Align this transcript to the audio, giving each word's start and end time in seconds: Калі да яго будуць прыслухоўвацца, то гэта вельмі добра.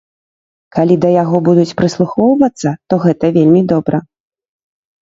Калі 0.77 0.95
да 1.03 1.11
яго 1.23 1.41
будуць 1.49 1.75
прыслухоўвацца, 1.83 2.69
то 2.89 2.93
гэта 3.05 3.35
вельмі 3.39 3.61
добра. 3.75 3.97